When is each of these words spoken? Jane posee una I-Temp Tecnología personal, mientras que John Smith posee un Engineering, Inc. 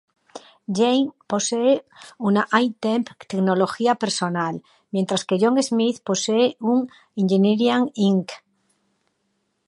Jane 0.77 1.09
posee 1.31 1.73
una 2.19 2.45
I-Temp 2.59 3.09
Tecnología 3.27 3.93
personal, 3.93 4.63
mientras 4.89 5.25
que 5.25 5.37
John 5.39 5.61
Smith 5.61 6.01
posee 6.03 6.57
un 6.59 6.89
Engineering, 7.15 7.91
Inc. 7.93 8.31